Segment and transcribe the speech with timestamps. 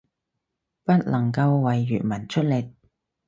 [0.83, 2.73] 不能夠為粵文出力